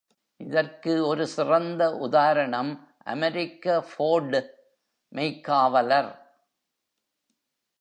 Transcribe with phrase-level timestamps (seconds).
[0.37, 2.71] இதற்கு ஒரு சிறந்த உதாரணம்
[3.03, 4.39] அமெரிக்க ஃபோர்டு
[5.15, 6.11] மெய்க்காவலர்.